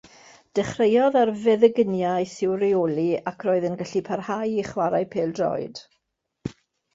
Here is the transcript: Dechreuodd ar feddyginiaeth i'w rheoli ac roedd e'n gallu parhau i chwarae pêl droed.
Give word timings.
Dechreuodd 0.59 1.17
ar 1.19 1.31
feddyginiaeth 1.43 2.33
i'w 2.47 2.55
rheoli 2.61 3.03
ac 3.33 3.45
roedd 3.49 3.69
e'n 3.69 3.77
gallu 3.83 4.03
parhau 4.09 4.57
i 4.63 4.65
chwarae 4.71 5.05
pêl 5.13 5.37
droed. 5.43 5.85